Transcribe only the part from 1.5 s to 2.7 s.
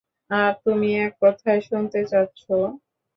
শুনতে চাচ্ছো?